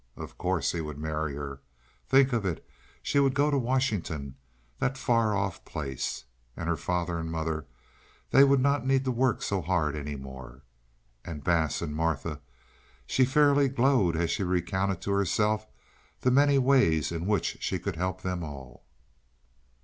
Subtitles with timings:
[0.15, 1.61] Of course he would marry her.
[2.09, 2.67] Think of it!
[3.03, 6.25] She would go to Washington—that far off place.
[6.57, 10.63] And her father and mother—they would not need to work so hard any more.
[11.23, 15.67] And Bass, and Martha—she fairly glowed as she recounted to herself
[16.21, 18.83] the many ways in which she could help them all.